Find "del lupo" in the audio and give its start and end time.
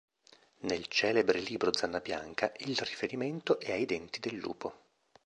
4.19-4.87